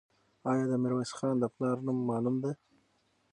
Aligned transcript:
آیا 0.49 0.65
د 0.69 0.73
میرویس 0.83 1.11
خان 1.17 1.33
د 1.39 1.45
پلار 1.55 1.77
نوم 1.85 1.97
معلوم 2.09 2.35
دی؟ 2.43 2.51